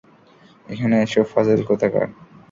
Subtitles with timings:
[0.69, 2.07] এখানে এসো, ফাজিল কোথাকার।